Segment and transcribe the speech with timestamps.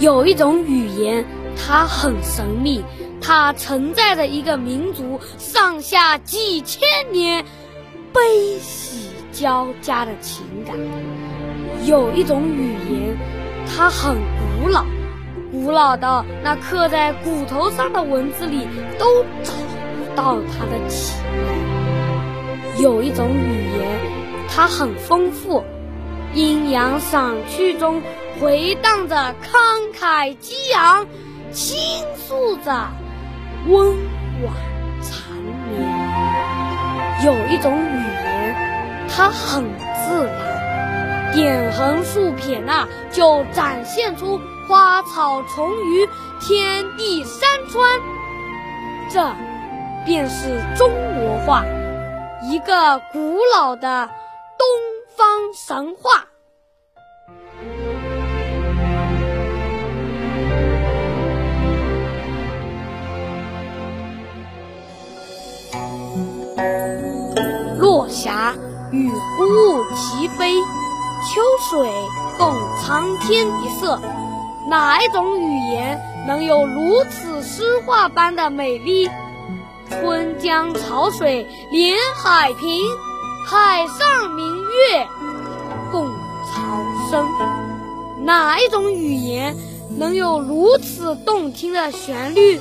[0.00, 2.82] 有一种语言，它很神秘，
[3.20, 7.44] 它承载着一个民族上下几千年
[8.10, 10.74] 悲喜交加的情感。
[11.84, 13.14] 有一种语言，
[13.66, 14.86] 它很古老，
[15.52, 18.66] 古老到那刻在骨头上的文字里
[18.98, 22.82] 都找不到它的起源。
[22.82, 24.00] 有一种语言，
[24.48, 25.62] 它很丰富，
[26.34, 28.00] 阴阳散去中
[28.40, 31.06] 回荡着慷慨激昂，
[31.50, 31.76] 倾
[32.14, 32.88] 诉着
[33.66, 33.88] 温
[34.42, 34.54] 婉
[35.02, 35.36] 缠
[35.68, 35.88] 绵。
[37.24, 39.64] 有一种语言，它很
[40.06, 41.32] 自然。
[41.32, 46.08] 点横竖撇捺，就展现出花草虫鱼、
[46.40, 48.00] 天地山川。
[49.10, 49.32] 这，
[50.04, 51.64] 便是中国话，
[52.42, 54.08] 一个古老的
[55.70, 56.26] 神话。
[67.78, 68.52] 落霞
[68.90, 70.56] 与孤鹜齐飞。
[71.22, 71.88] 秋水
[72.36, 74.00] 共长天一色，
[74.68, 79.08] 哪一种语言能有如此诗画般的美丽？
[79.88, 82.84] 春江潮水连海平，
[83.46, 85.06] 海上明月
[85.90, 87.26] 共潮生。
[88.24, 89.56] 哪一种语言
[89.98, 92.60] 能有如此动听的旋律？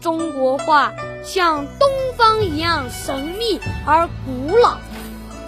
[0.00, 0.92] 中国话
[1.24, 4.76] 像东方一样神秘而古老。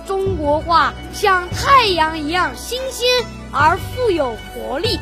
[0.06, 3.06] 中国话像太阳一样新鲜
[3.52, 4.98] 而富有活力，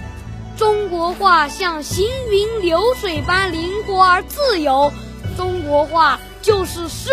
[0.57, 4.91] 中国话像行云流水般灵活而自由，
[5.37, 7.11] 中国话就是诗，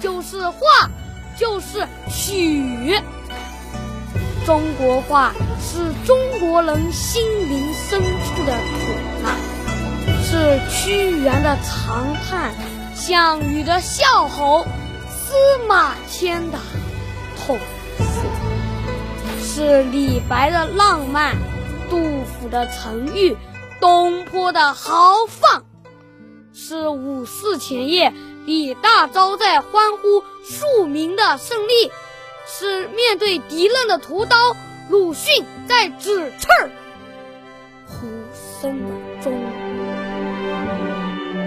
[0.00, 0.58] 就是画，
[1.36, 2.98] 就是曲。
[4.48, 9.36] 中国话是中国人心灵深处的吐纳，
[10.24, 12.54] 是屈原的长叹，
[12.94, 14.64] 项羽的笑吼，
[15.10, 15.34] 司
[15.68, 16.56] 马迁的。
[17.36, 17.58] 痛
[19.38, 21.36] 是李白的浪漫，
[21.90, 23.36] 杜甫的沉郁，
[23.82, 25.64] 东坡的豪放，
[26.54, 28.14] 是五四前夜
[28.46, 31.92] 李大钊在欢呼庶民的胜利，
[32.50, 34.34] 是面对敌人的屠刀
[34.88, 36.70] 鲁迅在指刺儿
[37.86, 38.88] 胡生的
[39.22, 39.34] 忠，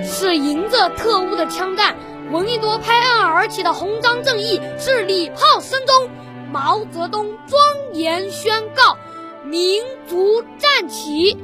[0.04, 1.96] 是迎着特务的枪弹。
[2.32, 6.08] 闻一多拍案而起的红章正义，是礼炮声中
[6.52, 7.60] 毛泽东庄
[7.94, 8.96] 严宣告
[9.44, 11.36] 民族站起。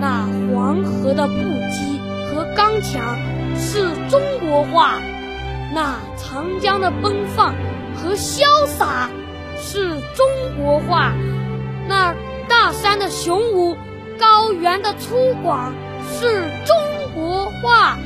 [0.00, 2.00] 那黄河的不羁
[2.34, 3.16] 和刚强
[3.56, 5.00] 是中国话，
[5.72, 7.54] 那长江的奔放
[8.02, 9.08] 和潇洒
[9.56, 10.26] 是中
[10.58, 11.12] 国话，
[11.86, 12.12] 那
[12.48, 13.76] 大山的雄武、
[14.18, 15.70] 高原的粗犷
[16.10, 16.76] 是中
[17.14, 17.96] 国话。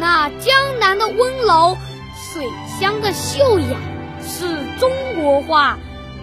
[0.00, 1.76] 那江南的温柔，
[2.14, 2.48] 水
[2.80, 3.78] 乡的秀雅，
[4.22, 4.46] 是
[4.80, 4.90] 中
[5.20, 5.78] 国话。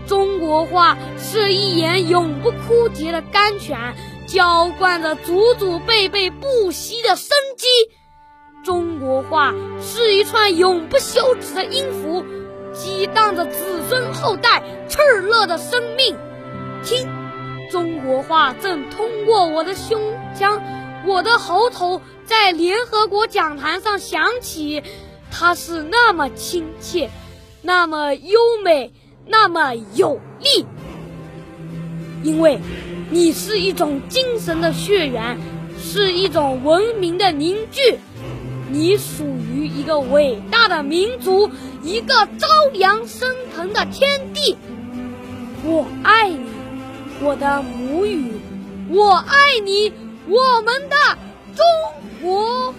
[0.07, 3.95] 中国话是一眼永不枯竭的甘泉，
[4.25, 7.67] 浇灌着祖祖辈辈不息的生机。
[8.63, 12.23] 中国话是一串永不休止的音符，
[12.75, 16.16] 激荡着子孙后代炽热的生命。
[16.84, 17.08] 听，
[17.72, 20.00] 中国话正通过我的胸
[20.36, 20.62] 腔。
[21.08, 24.81] 我的喉头在联合国讲坛上响起，
[25.31, 27.09] 它是那么亲切，
[27.62, 28.91] 那么优美，
[29.28, 30.66] 那么有力。
[32.24, 32.59] 因为，
[33.12, 35.38] 你是一种精神的血缘，
[35.80, 38.00] 是一种文明的凝聚，
[38.75, 41.50] 你属于一个伟大的民族，
[41.81, 44.58] 一个朝阳升腾的天地。
[45.63, 46.46] 我爱你，
[47.22, 48.34] 我的母语，
[48.90, 49.94] 我爱你。
[50.28, 50.96] 我们的
[51.56, 51.64] 中
[52.22, 52.75] 国。